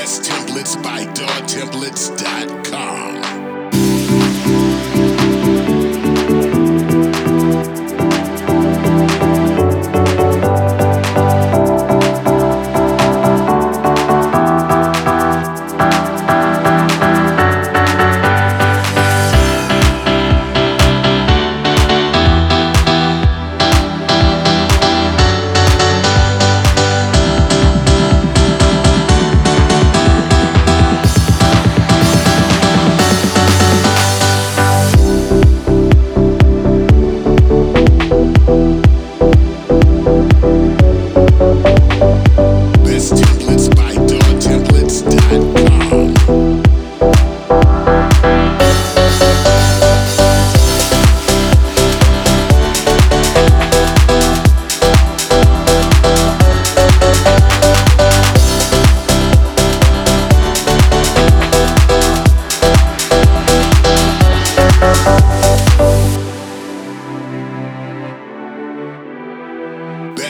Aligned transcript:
Best 0.00 0.22
templates 0.22 0.82
by 0.82 1.04
dogtemplates.com. 1.12 4.09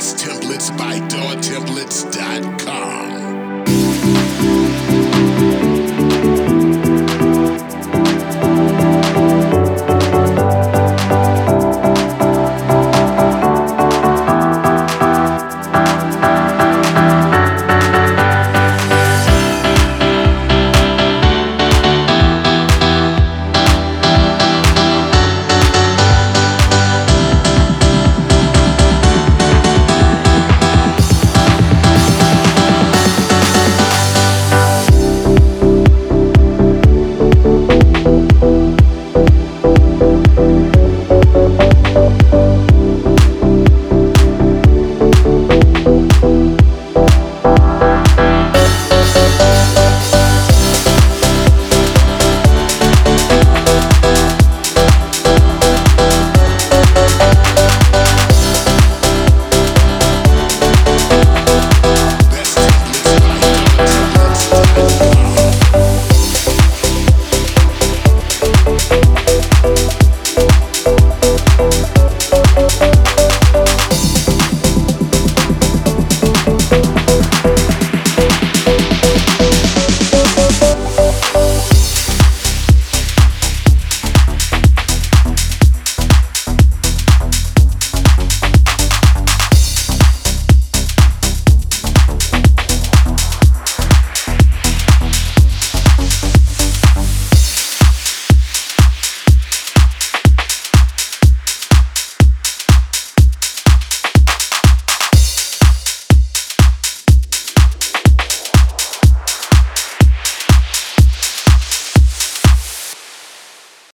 Templates 0.00 0.70
by 0.78 0.98
dogtemplates.com. 1.08 3.19